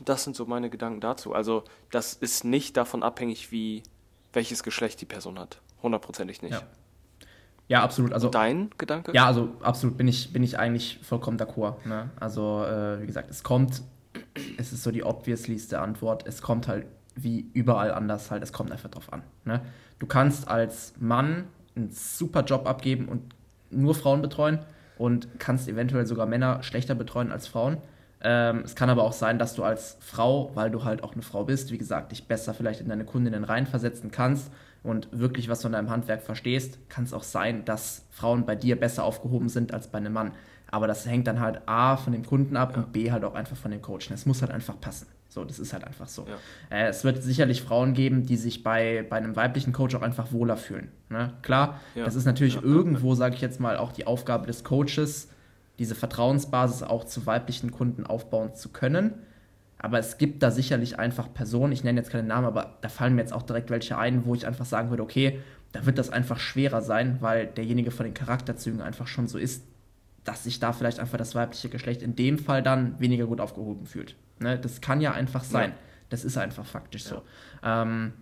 [0.00, 1.34] das sind so meine Gedanken dazu.
[1.34, 3.82] Also, das ist nicht davon abhängig, wie
[4.32, 5.60] welches Geschlecht die Person hat.
[5.82, 6.52] Hundertprozentig nicht.
[6.52, 6.62] Ja.
[7.70, 8.12] Ja, absolut.
[8.12, 9.12] Also, Dein Gedanke?
[9.14, 11.76] Ja, also absolut bin ich, bin ich eigentlich vollkommen d'accord.
[11.86, 12.10] Ne?
[12.18, 13.82] Also, äh, wie gesagt, es kommt,
[14.58, 18.72] es ist so die obviouslyste Antwort, es kommt halt wie überall anders halt, es kommt
[18.72, 19.22] einfach drauf an.
[19.44, 19.60] Ne?
[20.00, 21.44] Du kannst als Mann
[21.76, 23.34] einen super Job abgeben und
[23.70, 24.58] nur Frauen betreuen
[24.98, 27.76] und kannst eventuell sogar Männer schlechter betreuen als Frauen.
[28.20, 31.22] Ähm, es kann aber auch sein, dass du als Frau, weil du halt auch eine
[31.22, 34.50] Frau bist, wie gesagt, dich besser vielleicht in deine Kundinnen reinversetzen kannst
[34.82, 38.78] und wirklich was von deinem Handwerk verstehst, kann es auch sein, dass Frauen bei dir
[38.78, 40.32] besser aufgehoben sind als bei einem Mann.
[40.70, 42.82] Aber das hängt dann halt A von dem Kunden ab ja.
[42.82, 44.10] und B halt auch einfach von dem Coach.
[44.10, 45.06] Es muss halt einfach passen.
[45.28, 46.26] So, das ist halt einfach so.
[46.26, 46.76] Ja.
[46.76, 50.32] Äh, es wird sicherlich Frauen geben, die sich bei, bei einem weiblichen Coach auch einfach
[50.32, 50.90] wohler fühlen.
[51.08, 51.32] Ne?
[51.42, 52.04] Klar, ja.
[52.04, 55.28] das ist natürlich irgendwo, sage ich jetzt mal, auch die Aufgabe des Coaches,
[55.78, 59.14] diese Vertrauensbasis auch zu weiblichen Kunden aufbauen zu können.
[59.82, 63.14] Aber es gibt da sicherlich einfach Personen, ich nenne jetzt keine Namen, aber da fallen
[63.14, 65.40] mir jetzt auch direkt welche ein, wo ich einfach sagen würde, okay,
[65.72, 69.64] da wird das einfach schwerer sein, weil derjenige von den Charakterzügen einfach schon so ist,
[70.24, 73.86] dass sich da vielleicht einfach das weibliche Geschlecht in dem Fall dann weniger gut aufgehoben
[73.86, 74.16] fühlt.
[74.38, 74.58] Ne?
[74.58, 75.70] Das kann ja einfach sein.
[75.70, 75.76] Ja.
[76.10, 77.22] Das ist einfach faktisch so.
[77.62, 78.12] Ähm,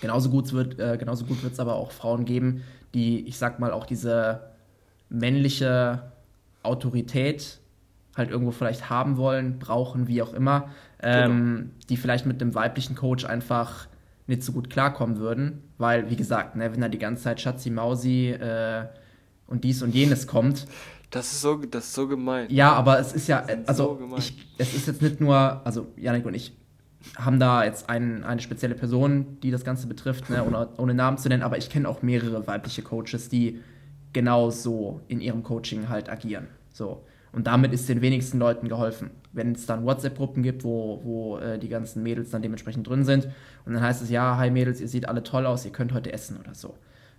[0.00, 2.62] genauso gut wird äh, genauso gut wird es aber auch Frauen geben,
[2.94, 4.52] die, ich sag mal, auch diese
[5.10, 6.12] männliche
[6.62, 7.60] Autorität
[8.16, 10.68] halt irgendwo vielleicht haben wollen, brauchen, wie auch immer,
[11.02, 11.70] ähm, genau.
[11.88, 13.88] die vielleicht mit dem weiblichen Coach einfach
[14.26, 17.70] nicht so gut klarkommen würden, weil, wie gesagt, ne, wenn da die ganze Zeit Schatzi
[17.70, 18.86] Mausi äh,
[19.46, 20.66] und dies und jenes kommt.
[21.10, 22.46] Das ist so, das ist so gemein.
[22.48, 26.24] Ja, aber es ist ja, also so ich, es ist jetzt nicht nur, also Janik
[26.24, 26.56] und ich
[27.16, 31.18] haben da jetzt ein, eine spezielle Person, die das Ganze betrifft, ne, ohne, ohne Namen
[31.18, 33.60] zu nennen, aber ich kenne auch mehrere weibliche Coaches, die
[34.14, 36.48] genau so in ihrem Coaching halt agieren.
[36.72, 37.04] So.
[37.34, 39.10] Und damit ist den wenigsten Leuten geholfen.
[39.32, 43.28] Wenn es dann WhatsApp-Gruppen gibt, wo, wo äh, die ganzen Mädels dann dementsprechend drin sind
[43.66, 46.12] und dann heißt es, ja, hi Mädels, ihr seht alle toll aus, ihr könnt heute
[46.12, 46.74] essen oder so.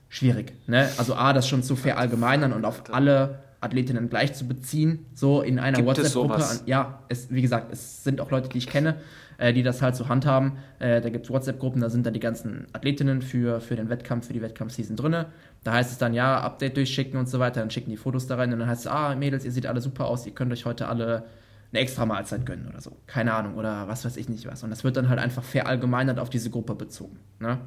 [0.07, 0.53] Schwierig.
[0.67, 0.87] Ne?
[0.97, 5.59] Also A, das schon zu verallgemeinern und auf alle Athletinnen gleich zu beziehen, so in
[5.59, 6.43] einer WhatsApp-Gruppe.
[6.65, 8.95] Ja, es, wie gesagt, es sind auch Leute, die ich kenne,
[9.37, 10.53] äh, die das halt so handhaben.
[10.79, 14.27] Äh, da gibt es WhatsApp-Gruppen, da sind dann die ganzen Athletinnen für, für den Wettkampf,
[14.27, 15.25] für die Wettkampfseason drin.
[15.63, 18.35] Da heißt es dann, ja, Update durchschicken und so weiter, dann schicken die Fotos da
[18.35, 20.65] rein und dann heißt es, ah, Mädels, ihr seht alle super aus, ihr könnt euch
[20.65, 21.23] heute alle
[21.71, 22.97] eine extra Mahlzeit gönnen oder so.
[23.07, 24.63] Keine Ahnung, oder was weiß ich nicht was.
[24.63, 27.19] Und das wird dann halt einfach verallgemeinert auf diese Gruppe bezogen.
[27.39, 27.59] Ne?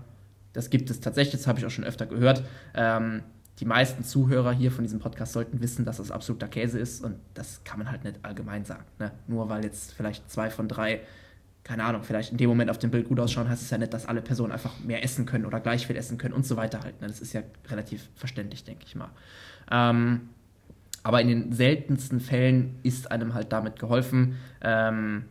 [0.52, 2.42] Das gibt es tatsächlich, das habe ich auch schon öfter gehört.
[2.74, 3.22] Ähm,
[3.60, 7.16] die meisten Zuhörer hier von diesem Podcast sollten wissen, dass das absoluter Käse ist und
[7.34, 8.84] das kann man halt nicht allgemein sagen.
[8.98, 9.10] Ne?
[9.26, 11.00] Nur weil jetzt vielleicht zwei von drei
[11.68, 13.92] keine Ahnung, vielleicht in dem Moment auf dem Bild gut ausschauen, heißt es ja nicht,
[13.92, 16.80] dass alle Personen einfach mehr essen können oder gleich viel essen können und so weiter
[16.80, 16.98] halt.
[17.02, 17.06] Ne?
[17.06, 19.10] Das ist ja relativ verständlich, denke ich mal.
[19.70, 20.30] Ähm,
[21.02, 24.36] aber in den seltensten Fällen ist einem halt damit geholfen.
[24.62, 25.26] Ähm,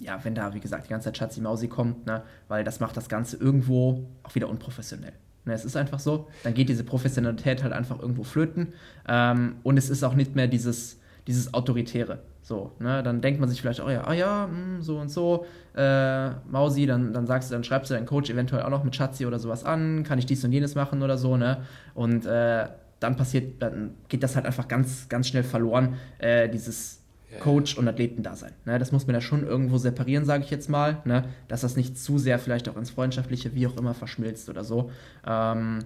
[0.00, 2.22] ja, wenn da, wie gesagt, die ganze Zeit Schatzi Mausi kommt, ne?
[2.48, 5.12] weil das macht das Ganze irgendwo auch wieder unprofessionell.
[5.44, 6.28] Ne, es ist einfach so.
[6.42, 8.72] Dann geht diese Professionalität halt einfach irgendwo flöten.
[9.06, 12.20] Ähm, und es ist auch nicht mehr dieses, dieses Autoritäre.
[12.44, 15.10] So, ne, dann denkt man sich vielleicht auch, ja, ah ja, mh, hm, so und
[15.10, 18.84] so, äh, Mausi, dann, dann sagst du, dann schreibst du deinen Coach eventuell auch noch
[18.84, 21.62] mit Schatzi oder sowas an, kann ich dies und jenes machen oder so, ne?
[21.94, 22.68] Und äh,
[23.00, 27.00] dann passiert, dann geht das halt einfach ganz, ganz schnell verloren, äh, dieses
[27.32, 27.40] yeah.
[27.40, 28.52] Coach- und Athletendasein.
[28.66, 28.78] Ne?
[28.78, 31.24] Das muss man ja schon irgendwo separieren, sage ich jetzt mal, ne?
[31.48, 34.90] dass das nicht zu sehr vielleicht auch ins Freundschaftliche, wie auch immer, verschmilzt oder so.
[35.26, 35.78] Ähm,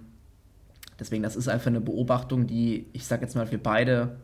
[0.99, 4.17] deswegen, das ist einfach eine Beobachtung, die, ich sage jetzt mal, wir beide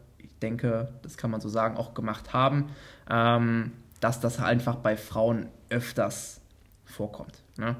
[0.44, 2.70] denke, das kann man so sagen, auch gemacht haben,
[3.10, 6.40] ähm, dass das einfach bei Frauen öfters
[6.84, 7.42] vorkommt.
[7.56, 7.76] Ne?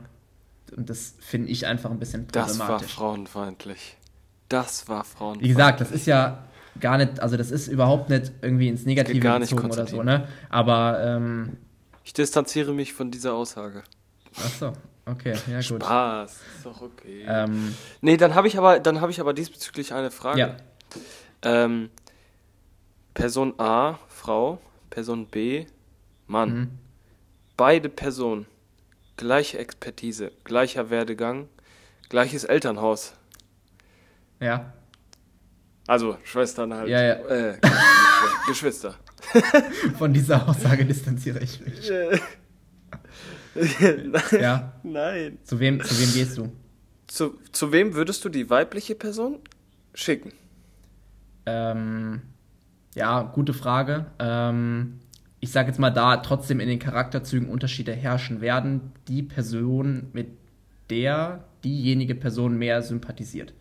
[0.77, 2.59] Und das finde ich einfach ein bisschen problematisch.
[2.59, 3.97] Das war frauenfeindlich.
[4.49, 5.51] Das war frauenfeindlich.
[5.51, 6.45] Wie gesagt, das ist ja
[6.81, 10.03] gar nicht, also das ist überhaupt nicht irgendwie ins Negative gar nicht gezogen oder so,
[10.03, 10.27] ne?
[10.49, 11.59] Aber ähm,
[12.05, 13.83] ich distanziere mich von dieser Aussage.
[14.37, 14.73] Ach so,
[15.07, 15.83] okay, ja gut.
[15.83, 17.25] Spaß, ist doch okay.
[17.29, 20.41] Ähm, nee, dann habe ich aber, dann habe ich aber diesbezüglich eine Frage.
[20.41, 20.57] Ja.
[21.43, 21.91] Ähm,
[23.15, 25.67] Person A, Frau, Person B,
[26.27, 26.55] Mann.
[26.55, 26.71] Mhm.
[27.57, 28.47] Beide Personen,
[29.17, 31.49] gleiche Expertise, gleicher Werdegang,
[32.09, 33.15] gleiches Elternhaus.
[34.41, 34.73] Ja.
[35.87, 36.89] Also Schwestern halt.
[36.89, 37.15] Ja, ja.
[37.27, 37.59] Äh,
[38.49, 38.97] Geschwister.
[39.99, 41.91] Von dieser Aussage distanziere ich mich.
[41.91, 42.21] Nein.
[44.33, 44.73] Ja.
[44.83, 45.39] Nein.
[45.45, 46.51] Zu wem, zu wem gehst du?
[47.07, 49.39] Zu, zu wem würdest du die weibliche Person
[49.95, 50.33] schicken?
[51.47, 52.23] Ähm,
[52.95, 54.07] ja, gute Frage.
[54.19, 55.01] Ähm,
[55.41, 60.29] ich sage jetzt mal, da trotzdem in den Charakterzügen Unterschiede herrschen werden, die Person, mit
[60.91, 63.53] der diejenige Person mehr sympathisiert.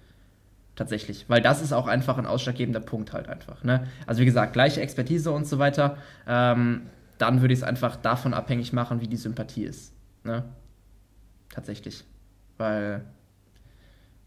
[0.76, 1.26] Tatsächlich.
[1.28, 3.64] Weil das ist auch einfach ein ausschlaggebender Punkt halt einfach.
[3.64, 3.88] Ne?
[4.08, 5.98] Also wie gesagt, gleiche Expertise und so weiter.
[6.28, 6.84] Ähm,
[7.18, 9.94] dann würde ich es einfach davon abhängig machen, wie die Sympathie ist.
[10.24, 10.44] Ne?
[11.50, 12.04] Tatsächlich.
[12.58, 13.06] Weil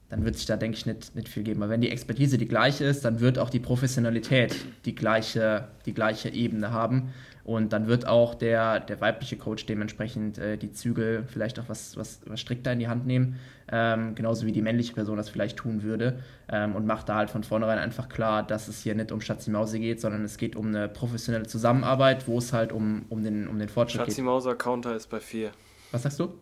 [0.09, 1.62] dann wird sich da, denke ich, nicht, nicht viel geben.
[1.62, 5.95] Aber wenn die Expertise die gleiche ist, dann wird auch die Professionalität die gleiche, die
[5.95, 7.12] gleiche Ebene haben.
[7.42, 11.97] Und dann wird auch der, der weibliche Coach dementsprechend äh, die Zügel vielleicht auch was,
[11.97, 13.37] was, was strikter in die Hand nehmen,
[13.71, 16.21] ähm, genauso wie die männliche Person das vielleicht tun würde.
[16.49, 19.51] Ähm, und macht da halt von vornherein einfach klar, dass es hier nicht um Schatzi
[19.51, 23.47] Mausi geht, sondern es geht um eine professionelle Zusammenarbeit, wo es halt um, um, den,
[23.47, 24.14] um den Fortschritt Schatzi geht.
[24.16, 25.51] Schatzi Mauser Counter ist bei 4.
[25.92, 26.35] Was sagst du?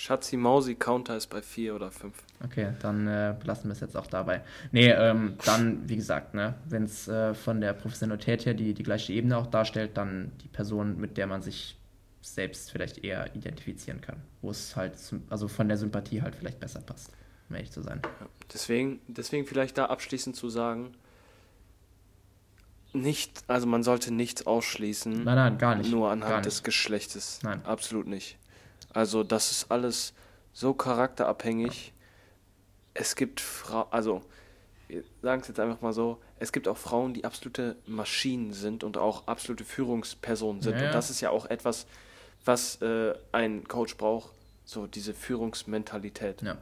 [0.00, 2.14] Schatzi Mausi Counter ist bei 4 oder 5.
[2.42, 4.42] Okay, dann äh, belassen wir es jetzt auch dabei.
[4.72, 8.82] Nee, ähm, dann, wie gesagt, ne, wenn es äh, von der Professionalität her die, die
[8.82, 11.76] gleiche Ebene auch darstellt, dann die Person, mit der man sich
[12.22, 14.16] selbst vielleicht eher identifizieren kann.
[14.40, 14.94] Wo es halt,
[15.28, 17.12] also von der Sympathie halt vielleicht besser passt,
[17.50, 18.00] um ehrlich zu sein.
[18.02, 20.94] Ja, deswegen, deswegen vielleicht da abschließend zu sagen,
[22.94, 25.24] nicht, also man sollte nichts ausschließen.
[25.24, 25.90] Nein, nein, gar nicht.
[25.90, 26.46] Nur anhand nicht.
[26.46, 27.40] des Geschlechtes.
[27.42, 27.62] Nein.
[27.66, 28.38] Absolut nicht.
[28.92, 30.12] Also das ist alles
[30.52, 31.92] so charakterabhängig.
[32.94, 34.22] Es gibt Frauen, also
[34.88, 38.82] wir sagen es jetzt einfach mal so, es gibt auch Frauen, die absolute Maschinen sind
[38.82, 40.78] und auch absolute Führungspersonen sind.
[40.78, 41.86] Ja, Und das ist ja auch etwas,
[42.44, 44.30] was äh, ein Coach braucht,
[44.64, 46.42] so diese Führungsmentalität.
[46.42, 46.58] Ja.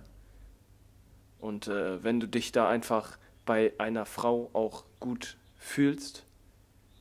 [1.39, 6.25] Und äh, wenn du dich da einfach bei einer Frau auch gut fühlst,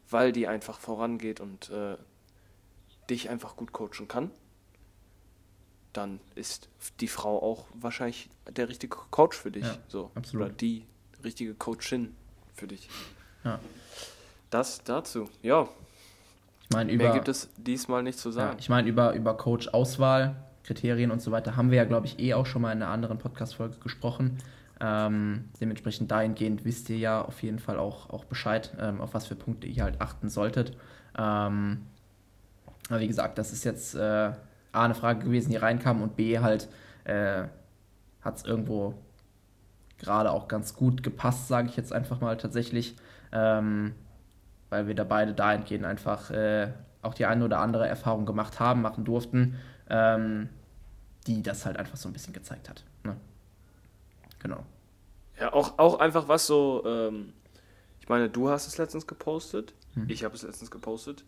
[0.09, 1.97] weil die einfach vorangeht und äh,
[3.09, 4.31] dich einfach gut coachen kann,
[5.97, 9.65] dann ist die Frau auch wahrscheinlich der richtige Coach für dich.
[9.65, 10.12] Ja, so.
[10.13, 10.45] Absolut.
[10.45, 10.86] Oder die
[11.23, 12.15] richtige Coachin
[12.53, 12.88] für dich.
[13.43, 13.60] Ja.
[14.51, 15.27] Das dazu.
[15.41, 15.67] Ja.
[16.62, 17.05] Ich meine, über.
[17.05, 18.53] Mehr gibt es diesmal nicht zu sagen.
[18.53, 22.19] Ja, ich meine, über, über Coach-Auswahl, Kriterien und so weiter haben wir ja, glaube ich,
[22.19, 24.38] eh auch schon mal in einer anderen Podcast-Folge gesprochen.
[24.79, 29.25] Ähm, dementsprechend dahingehend wisst ihr ja auf jeden Fall auch, auch Bescheid, ähm, auf was
[29.25, 30.77] für Punkte ihr halt achten solltet.
[31.17, 31.88] Ähm,
[32.89, 34.33] aber wie gesagt, das ist jetzt äh,
[34.71, 36.69] A, eine Frage gewesen, die reinkam und B, halt
[37.06, 37.43] äh,
[38.21, 38.93] hat es irgendwo
[39.97, 42.95] gerade auch ganz gut gepasst, sage ich jetzt einfach mal tatsächlich,
[43.32, 43.95] ähm,
[44.69, 48.82] weil wir da beide dahingehend einfach äh, auch die eine oder andere Erfahrung gemacht haben,
[48.82, 49.58] machen durften,
[49.89, 50.49] ähm,
[51.25, 52.84] die das halt einfach so ein bisschen gezeigt hat.
[53.03, 53.15] Ne?
[54.39, 54.63] Genau.
[55.39, 57.34] Ja, auch, auch einfach was so, ähm,
[57.99, 60.06] ich meine, du hast es letztens gepostet, hm.
[60.10, 61.23] ich habe es letztens gepostet,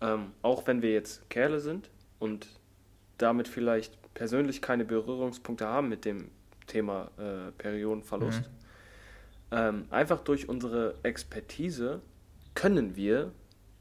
[0.00, 2.48] ähm, auch wenn wir jetzt Kerle sind und
[3.22, 6.30] damit vielleicht persönlich keine Berührungspunkte haben mit dem
[6.66, 8.40] Thema äh, Periodenverlust.
[8.40, 8.46] Mhm.
[9.52, 12.00] Ähm, einfach durch unsere Expertise
[12.54, 13.32] können wir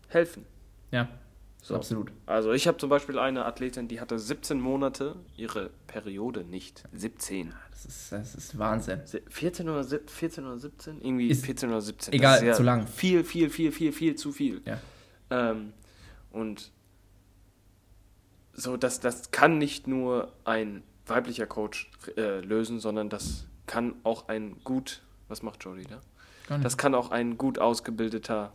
[0.07, 0.45] helfen.
[0.91, 1.07] Ja,
[1.61, 1.75] so.
[1.75, 2.11] absolut.
[2.25, 6.83] Also ich habe zum Beispiel eine Athletin, die hatte 17 Monate ihre Periode nicht.
[6.91, 7.53] 17.
[7.69, 9.01] Das ist, das ist Wahnsinn.
[9.29, 11.01] 14 oder, 14 oder 17?
[11.01, 12.13] Irgendwie ist 14 oder 17.
[12.13, 12.87] Egal, zu lang.
[12.87, 14.61] Viel, viel, viel, viel, viel zu viel.
[14.65, 14.79] Ja.
[15.29, 15.73] Ähm,
[16.31, 16.71] und
[18.53, 24.27] so, das, das kann nicht nur ein weiblicher Coach äh, lösen, sondern das kann auch
[24.27, 26.01] ein gut, was macht Jody da?
[26.57, 28.51] Das kann auch ein gut ausgebildeter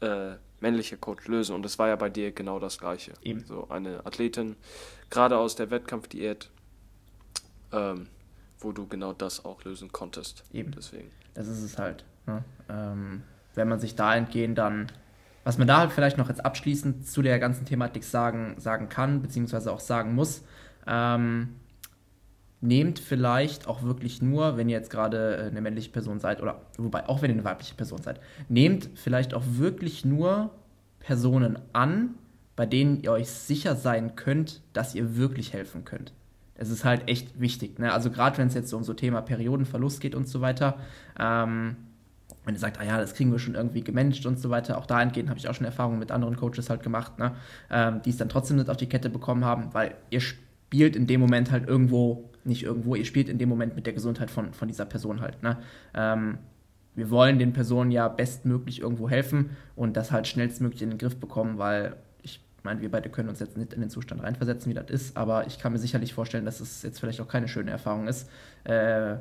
[0.00, 1.54] äh, männlicher Coach lösen.
[1.54, 3.12] Und das war ja bei dir genau das Gleiche.
[3.22, 3.44] Eben.
[3.44, 4.56] So eine Athletin,
[5.10, 6.50] gerade aus der Wettkampfdiät,
[7.72, 8.08] ähm,
[8.58, 10.44] wo du genau das auch lösen konntest.
[10.52, 10.72] Eben.
[10.72, 11.10] Deswegen.
[11.34, 12.04] Das ist es halt.
[12.26, 12.44] Ne?
[12.68, 13.22] Ähm,
[13.54, 14.90] wenn man sich da entgehen dann
[15.44, 19.22] was man da halt vielleicht noch jetzt abschließend zu der ganzen Thematik sagen, sagen kann,
[19.22, 20.44] beziehungsweise auch sagen muss,
[20.86, 21.56] ähm,
[22.60, 26.62] nehmt vielleicht auch wirklich nur, wenn ihr jetzt gerade äh, eine männliche Person seid, oder
[26.76, 30.50] wobei auch wenn ihr eine weibliche Person seid, nehmt vielleicht auch wirklich nur
[30.98, 32.14] Personen an,
[32.56, 36.12] bei denen ihr euch sicher sein könnt, dass ihr wirklich helfen könnt.
[36.54, 37.78] Es ist halt echt wichtig.
[37.78, 37.90] Ne?
[37.90, 40.78] Also gerade wenn es jetzt um so Thema Periodenverlust geht und so weiter,
[41.18, 41.76] ähm,
[42.50, 44.86] wenn ihr sagt, ah ja, das kriegen wir schon irgendwie gemanagt und so weiter, auch
[44.86, 47.36] dahingehend habe ich auch schon Erfahrungen mit anderen Coaches halt gemacht, ne,
[47.70, 51.06] ähm, die es dann trotzdem nicht auf die Kette bekommen haben, weil ihr spielt in
[51.06, 54.52] dem Moment halt irgendwo, nicht irgendwo, ihr spielt in dem Moment mit der Gesundheit von,
[54.52, 55.44] von dieser Person halt.
[55.44, 55.58] Ne.
[55.94, 56.38] Ähm,
[56.96, 61.20] wir wollen den Personen ja bestmöglich irgendwo helfen und das halt schnellstmöglich in den Griff
[61.20, 64.74] bekommen, weil ich meine, wir beide können uns jetzt nicht in den Zustand reinversetzen, wie
[64.74, 67.70] das ist, aber ich kann mir sicherlich vorstellen, dass es jetzt vielleicht auch keine schöne
[67.70, 68.28] Erfahrung ist.
[68.64, 69.18] Äh,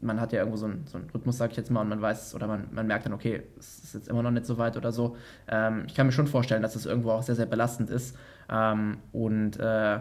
[0.00, 2.00] man hat ja irgendwo so einen, so einen Rhythmus, sag ich jetzt mal, und man
[2.00, 4.76] weiß, oder man, man merkt dann, okay, es ist jetzt immer noch nicht so weit
[4.76, 5.16] oder so.
[5.48, 8.16] Ähm, ich kann mir schon vorstellen, dass das irgendwo auch sehr, sehr belastend ist.
[8.48, 9.98] Ähm, und äh,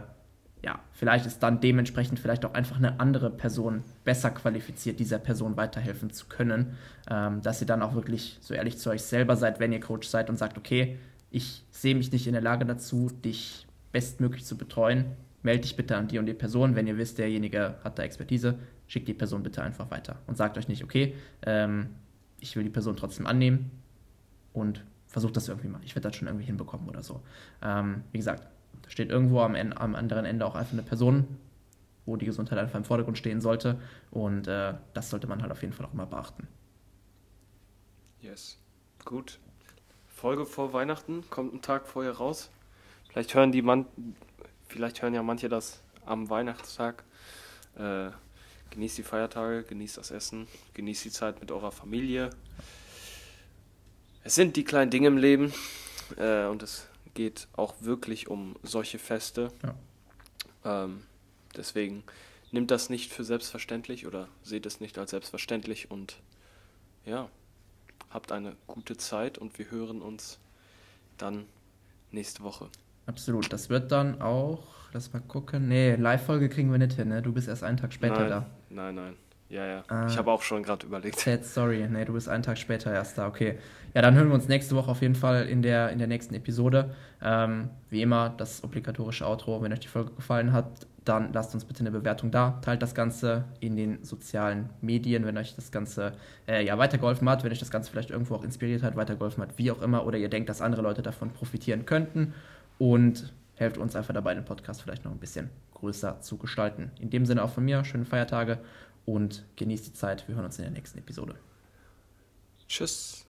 [0.64, 5.58] ja, vielleicht ist dann dementsprechend vielleicht auch einfach eine andere Person besser qualifiziert, dieser Person
[5.58, 6.78] weiterhelfen zu können,
[7.10, 10.08] ähm, dass ihr dann auch wirklich so ehrlich zu euch selber seid, wenn ihr Coach
[10.08, 10.98] seid und sagt, okay,
[11.30, 15.06] ich sehe mich nicht in der Lage dazu, dich bestmöglich zu betreuen.
[15.44, 18.56] Melde dich bitte an die und die Person, wenn ihr wisst, derjenige hat da Expertise,
[18.88, 21.90] schickt die Person bitte einfach weiter und sagt euch nicht, okay, ähm,
[22.40, 23.72] ich will die Person trotzdem annehmen
[24.54, 25.82] und versucht das irgendwie mal.
[25.84, 27.22] Ich werde das schon irgendwie hinbekommen oder so.
[27.62, 28.48] Ähm, wie gesagt,
[28.82, 31.28] da steht irgendwo am, am, anderen Ende auch einfach eine Person
[32.08, 33.80] wo die Gesundheit einfach im Vordergrund stehen sollte.
[34.10, 36.48] Und äh, das sollte man halt auf jeden Fall auch immer beachten.
[38.22, 38.58] Yes.
[39.06, 39.40] Gut.
[40.08, 42.50] Folge vor Weihnachten kommt einen Tag vorher raus.
[43.10, 43.86] Vielleicht hören die man,
[44.68, 47.04] vielleicht hören ja manche das am Weihnachtstag.
[47.76, 48.10] Äh,
[48.72, 52.30] genießt die Feiertage, genießt das Essen, genießt die Zeit mit eurer Familie.
[54.24, 55.54] Es sind die kleinen Dinge im Leben
[56.18, 59.52] äh, und es geht auch wirklich um solche Feste.
[59.64, 60.84] Ja.
[60.84, 61.04] Ähm,
[61.56, 62.04] deswegen
[62.52, 66.18] nimmt das nicht für selbstverständlich oder seht es nicht als selbstverständlich und
[67.06, 67.30] ja,
[68.10, 70.40] habt eine gute Zeit und wir hören uns
[71.18, 71.46] dann
[72.12, 72.70] nächste Woche.
[73.08, 73.52] Absolut.
[73.52, 75.68] Das wird dann auch, lass mal gucken.
[75.68, 77.22] Nee, Live-Folge kriegen wir nicht hin, ne?
[77.22, 78.46] Du bist erst einen Tag später nein, da.
[78.70, 79.14] Nein, nein.
[79.50, 79.84] Ja, ja.
[79.88, 81.20] Ah, ich habe auch schon gerade überlegt.
[81.20, 81.88] Sad story.
[81.90, 83.28] Nee, du bist einen Tag später erst da.
[83.28, 83.58] Okay.
[83.94, 86.36] Ja, dann hören wir uns nächste Woche auf jeden Fall in der, in der nächsten
[86.36, 86.94] Episode.
[87.22, 89.62] Ähm, wie immer, das obligatorische Outro.
[89.62, 92.60] Wenn euch die Folge gefallen hat, dann lasst uns bitte eine Bewertung da.
[92.62, 96.12] Teilt das Ganze in den sozialen Medien, wenn euch das Ganze
[96.48, 99.58] äh, ja, weitergeholfen hat, wenn euch das Ganze vielleicht irgendwo auch inspiriert hat, weitergeholfen hat,
[99.58, 102.34] wie auch immer, oder ihr denkt, dass andere Leute davon profitieren könnten.
[102.78, 106.92] Und helft uns einfach dabei, den Podcast vielleicht noch ein bisschen größer zu gestalten.
[107.00, 108.60] In dem Sinne auch von mir, schöne Feiertage
[109.06, 110.28] und genießt die Zeit.
[110.28, 111.36] Wir hören uns in der nächsten Episode.
[112.68, 113.27] Tschüss.